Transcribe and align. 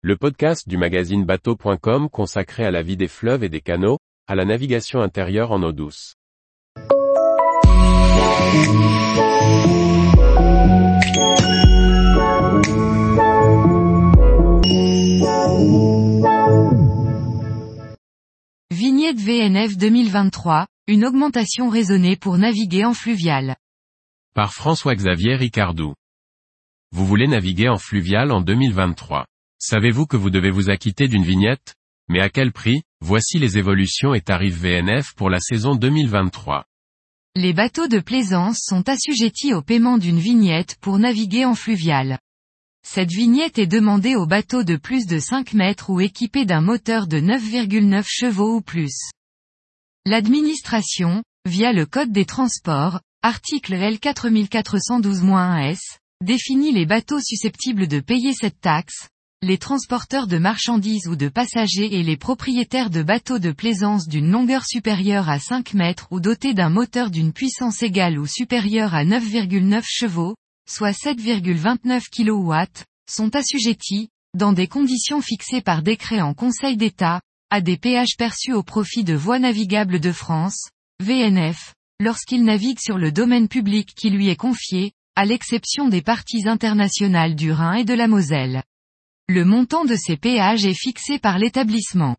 le 0.00 0.16
podcast 0.16 0.68
du 0.68 0.76
magazine 0.76 1.24
bateau.com 1.24 2.08
consacré 2.08 2.64
à 2.64 2.70
la 2.70 2.82
vie 2.82 2.96
des 2.96 3.08
fleuves 3.08 3.42
et 3.42 3.48
des 3.48 3.60
canaux, 3.60 3.98
à 4.28 4.36
la 4.36 4.44
navigation 4.44 5.00
intérieure 5.00 5.50
en 5.50 5.60
eau 5.64 5.72
douce. 5.72 6.14
Vignette 18.70 19.18
VNF 19.18 19.76
2023, 19.76 20.68
une 20.86 21.04
augmentation 21.04 21.68
raisonnée 21.68 22.14
pour 22.14 22.38
naviguer 22.38 22.84
en 22.84 22.94
fluvial. 22.94 23.56
Par 24.32 24.54
François-Xavier 24.54 25.34
Ricardou. 25.34 25.94
Vous 26.92 27.04
voulez 27.04 27.26
naviguer 27.26 27.68
en 27.68 27.78
fluvial 27.78 28.30
en 28.30 28.40
2023. 28.40 29.26
Savez-vous 29.60 30.06
que 30.06 30.16
vous 30.16 30.30
devez 30.30 30.52
vous 30.52 30.70
acquitter 30.70 31.08
d'une 31.08 31.24
vignette? 31.24 31.74
Mais 32.08 32.20
à 32.20 32.30
quel 32.30 32.52
prix? 32.52 32.82
Voici 33.00 33.40
les 33.40 33.58
évolutions 33.58 34.14
et 34.14 34.20
tarifs 34.20 34.56
VNF 34.56 35.14
pour 35.16 35.30
la 35.30 35.40
saison 35.40 35.74
2023. 35.74 36.64
Les 37.34 37.52
bateaux 37.52 37.88
de 37.88 37.98
plaisance 37.98 38.60
sont 38.62 38.88
assujettis 38.88 39.54
au 39.54 39.62
paiement 39.62 39.98
d'une 39.98 40.20
vignette 40.20 40.76
pour 40.80 41.00
naviguer 41.00 41.44
en 41.44 41.56
fluvial. 41.56 42.20
Cette 42.86 43.10
vignette 43.10 43.58
est 43.58 43.66
demandée 43.66 44.14
aux 44.14 44.26
bateaux 44.26 44.62
de 44.62 44.76
plus 44.76 45.06
de 45.06 45.18
5 45.18 45.54
mètres 45.54 45.90
ou 45.90 46.00
équipés 46.00 46.44
d'un 46.44 46.60
moteur 46.60 47.08
de 47.08 47.18
9,9 47.18 48.04
chevaux 48.06 48.54
ou 48.54 48.60
plus. 48.60 49.10
L'administration, 50.06 51.24
via 51.46 51.72
le 51.72 51.84
Code 51.84 52.12
des 52.12 52.26
transports, 52.26 53.00
article 53.22 53.74
L4412-1S, 53.74 55.80
définit 56.24 56.70
les 56.70 56.86
bateaux 56.86 57.20
susceptibles 57.20 57.88
de 57.88 57.98
payer 57.98 58.34
cette 58.34 58.60
taxe, 58.60 59.08
les 59.40 59.58
transporteurs 59.58 60.26
de 60.26 60.36
marchandises 60.36 61.06
ou 61.06 61.14
de 61.14 61.28
passagers 61.28 61.94
et 61.94 62.02
les 62.02 62.16
propriétaires 62.16 62.90
de 62.90 63.04
bateaux 63.04 63.38
de 63.38 63.52
plaisance 63.52 64.08
d'une 64.08 64.30
longueur 64.30 64.64
supérieure 64.66 65.28
à 65.28 65.38
5 65.38 65.74
mètres 65.74 66.08
ou 66.10 66.18
dotés 66.18 66.54
d'un 66.54 66.70
moteur 66.70 67.08
d'une 67.10 67.32
puissance 67.32 67.82
égale 67.84 68.18
ou 68.18 68.26
supérieure 68.26 68.96
à 68.96 69.04
9,9 69.04 69.82
chevaux, 69.84 70.34
soit 70.68 70.90
7,29 70.90 72.02
kW, 72.10 72.82
sont 73.08 73.36
assujettis, 73.36 74.08
dans 74.36 74.52
des 74.52 74.66
conditions 74.66 75.22
fixées 75.22 75.62
par 75.62 75.82
décret 75.82 76.20
en 76.20 76.34
Conseil 76.34 76.76
d'État, 76.76 77.20
à 77.50 77.60
des 77.60 77.76
péages 77.76 78.16
perçus 78.18 78.52
au 78.52 78.64
profit 78.64 79.04
de 79.04 79.14
Voies 79.14 79.38
navigables 79.38 80.00
de 80.00 80.10
France, 80.10 80.68
VNF, 81.00 81.74
lorsqu'ils 82.00 82.44
naviguent 82.44 82.80
sur 82.80 82.98
le 82.98 83.12
domaine 83.12 83.46
public 83.46 83.94
qui 83.94 84.10
lui 84.10 84.28
est 84.28 84.36
confié, 84.36 84.92
à 85.14 85.24
l'exception 85.24 85.88
des 85.88 86.02
parties 86.02 86.48
internationales 86.48 87.36
du 87.36 87.52
Rhin 87.52 87.74
et 87.74 87.84
de 87.84 87.94
la 87.94 88.08
Moselle. 88.08 88.62
Le 89.30 89.44
montant 89.44 89.84
de 89.84 89.94
ces 89.94 90.16
péages 90.16 90.64
est 90.64 90.72
fixé 90.72 91.18
par 91.18 91.38
l'établissement. 91.38 92.16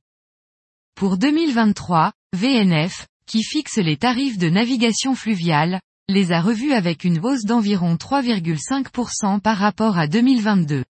Pour 0.93 1.17
2023, 1.17 2.13
VNF, 2.33 3.07
qui 3.25 3.43
fixe 3.43 3.77
les 3.77 3.97
tarifs 3.97 4.37
de 4.37 4.47
navigation 4.47 5.15
fluviale, 5.15 5.81
les 6.07 6.31
a 6.31 6.39
revus 6.39 6.73
avec 6.73 7.03
une 7.03 7.19
hausse 7.25 7.45
d'environ 7.45 7.95
3,5% 7.95 9.39
par 9.39 9.57
rapport 9.57 9.97
à 9.97 10.05
2022. 10.05 10.85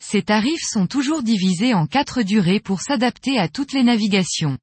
Ces 0.00 0.22
tarifs 0.22 0.62
sont 0.62 0.86
toujours 0.86 1.24
divisés 1.24 1.74
en 1.74 1.88
quatre 1.88 2.22
durées 2.22 2.60
pour 2.60 2.80
s'adapter 2.80 3.36
à 3.38 3.48
toutes 3.48 3.72
les 3.72 3.82
navigations. 3.82 4.58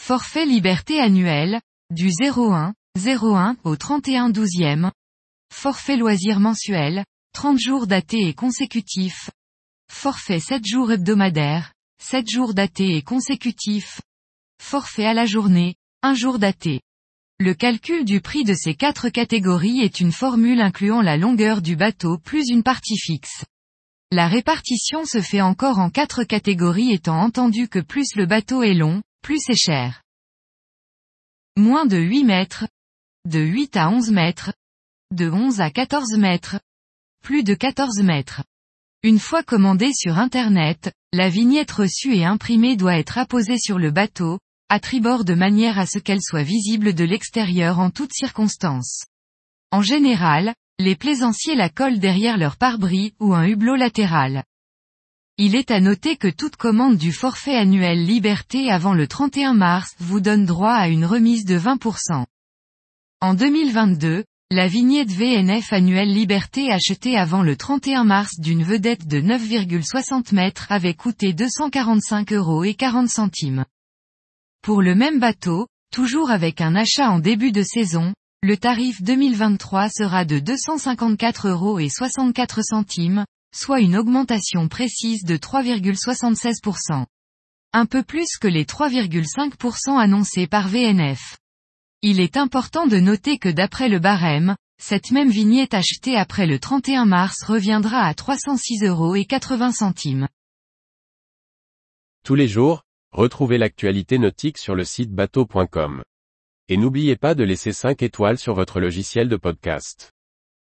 Forfait 0.00 0.46
liberté 0.46 1.00
annuel, 1.00 1.60
du 1.90 2.10
01, 2.20 2.74
01 2.96 3.56
au 3.62 3.76
31 3.76 4.30
12e. 4.30 4.90
Forfait 5.54 5.96
loisir 5.96 6.40
mensuel, 6.40 7.04
30 7.32 7.60
jours 7.60 7.86
datés 7.86 8.26
et 8.26 8.34
consécutifs. 8.34 9.30
Forfait 9.90 10.40
7 10.40 10.66
jours 10.66 10.92
hebdomadaires, 10.92 11.72
7 12.02 12.28
jours 12.28 12.54
datés 12.54 12.96
et 12.96 13.02
consécutifs. 13.02 14.00
Forfait 14.62 15.06
à 15.06 15.14
la 15.14 15.26
journée, 15.26 15.74
1 16.02 16.14
jour 16.14 16.38
daté. 16.38 16.80
Le 17.38 17.54
calcul 17.54 18.04
du 18.04 18.20
prix 18.20 18.44
de 18.44 18.54
ces 18.54 18.74
quatre 18.74 19.08
catégories 19.08 19.80
est 19.80 20.00
une 20.00 20.12
formule 20.12 20.60
incluant 20.60 21.02
la 21.02 21.16
longueur 21.16 21.62
du 21.62 21.76
bateau 21.76 22.18
plus 22.18 22.48
une 22.48 22.62
partie 22.62 22.98
fixe. 22.98 23.44
La 24.12 24.28
répartition 24.28 25.04
se 25.04 25.20
fait 25.20 25.40
encore 25.40 25.78
en 25.78 25.90
quatre 25.90 26.24
catégories 26.24 26.92
étant 26.92 27.20
entendu 27.20 27.68
que 27.68 27.80
plus 27.80 28.14
le 28.14 28.26
bateau 28.26 28.62
est 28.62 28.74
long, 28.74 29.02
plus 29.22 29.38
c'est 29.40 29.56
cher. 29.56 30.02
Moins 31.56 31.86
de 31.86 31.98
8 31.98 32.24
mètres. 32.24 32.66
De 33.24 33.40
8 33.40 33.76
à 33.76 33.90
11 33.90 34.10
mètres 34.12 34.52
de 35.12 35.30
11 35.30 35.60
à 35.60 35.70
14 35.70 36.18
mètres, 36.18 36.58
plus 37.22 37.44
de 37.44 37.54
14 37.54 38.02
mètres. 38.02 38.42
Une 39.06 39.20
fois 39.20 39.44
commandée 39.44 39.92
sur 39.94 40.18
Internet, 40.18 40.92
la 41.12 41.28
vignette 41.28 41.70
reçue 41.70 42.16
et 42.16 42.24
imprimée 42.24 42.74
doit 42.74 42.98
être 42.98 43.18
apposée 43.18 43.56
sur 43.56 43.78
le 43.78 43.92
bateau, 43.92 44.40
à 44.68 44.80
tribord 44.80 45.24
de 45.24 45.34
manière 45.34 45.78
à 45.78 45.86
ce 45.86 46.00
qu'elle 46.00 46.20
soit 46.20 46.42
visible 46.42 46.92
de 46.92 47.04
l'extérieur 47.04 47.78
en 47.78 47.90
toutes 47.90 48.12
circonstances. 48.12 49.04
En 49.70 49.80
général, 49.80 50.56
les 50.80 50.96
plaisanciers 50.96 51.54
la 51.54 51.68
collent 51.68 52.00
derrière 52.00 52.36
leur 52.36 52.56
pare-bris 52.56 53.14
ou 53.20 53.32
un 53.32 53.44
hublot 53.44 53.76
latéral. 53.76 54.42
Il 55.38 55.54
est 55.54 55.70
à 55.70 55.78
noter 55.78 56.16
que 56.16 56.26
toute 56.26 56.56
commande 56.56 56.96
du 56.96 57.12
forfait 57.12 57.54
annuel 57.54 58.04
Liberté 58.04 58.72
avant 58.72 58.92
le 58.92 59.06
31 59.06 59.54
mars 59.54 59.94
vous 60.00 60.18
donne 60.18 60.46
droit 60.46 60.74
à 60.74 60.88
une 60.88 61.04
remise 61.04 61.44
de 61.44 61.56
20%. 61.56 62.24
En 63.20 63.34
2022, 63.34 64.24
la 64.52 64.68
vignette 64.68 65.10
VNF 65.10 65.72
annuelle 65.72 66.12
Liberté 66.12 66.70
achetée 66.70 67.16
avant 67.16 67.42
le 67.42 67.56
31 67.56 68.04
mars 68.04 68.38
d'une 68.38 68.62
vedette 68.62 69.08
de 69.08 69.20
9,60 69.20 70.32
mètres 70.32 70.70
avait 70.70 70.94
coûté 70.94 71.32
245 71.32 72.32
euros 72.32 72.62
et 72.62 72.74
40 72.74 73.08
centimes. 73.08 73.64
Pour 74.62 74.82
le 74.82 74.94
même 74.94 75.18
bateau, 75.18 75.66
toujours 75.92 76.30
avec 76.30 76.60
un 76.60 76.76
achat 76.76 77.10
en 77.10 77.18
début 77.18 77.50
de 77.50 77.62
saison, 77.62 78.14
le 78.40 78.56
tarif 78.56 79.02
2023 79.02 79.88
sera 79.88 80.24
de 80.24 80.38
254 80.38 81.48
euros 81.48 81.80
et 81.80 81.88
64 81.88 82.60
centimes, 82.62 83.24
soit 83.52 83.80
une 83.80 83.96
augmentation 83.96 84.68
précise 84.68 85.24
de 85.24 85.36
3,76%. 85.36 87.04
Un 87.72 87.86
peu 87.86 88.04
plus 88.04 88.36
que 88.40 88.46
les 88.46 88.64
3,5% 88.64 89.98
annoncés 89.98 90.46
par 90.46 90.68
VNF. 90.68 91.36
Il 92.08 92.20
est 92.20 92.36
important 92.36 92.86
de 92.86 92.98
noter 92.98 93.36
que 93.36 93.48
d'après 93.48 93.88
le 93.88 93.98
barème, 93.98 94.54
cette 94.80 95.10
même 95.10 95.28
vignette 95.28 95.74
achetée 95.74 96.16
après 96.16 96.46
le 96.46 96.60
31 96.60 97.04
mars 97.04 97.42
reviendra 97.42 98.02
à 98.02 98.14
306 98.14 98.84
euros 98.84 99.16
et 99.16 99.24
80 99.24 99.72
centimes. 99.72 100.28
Tous 102.22 102.36
les 102.36 102.46
jours, 102.46 102.84
retrouvez 103.10 103.58
l'actualité 103.58 104.18
nautique 104.18 104.56
sur 104.56 104.76
le 104.76 104.84
site 104.84 105.10
bateau.com. 105.10 106.04
Et 106.68 106.76
n'oubliez 106.76 107.16
pas 107.16 107.34
de 107.34 107.42
laisser 107.42 107.72
5 107.72 108.00
étoiles 108.04 108.38
sur 108.38 108.54
votre 108.54 108.78
logiciel 108.78 109.28
de 109.28 109.36
podcast. 109.36 110.12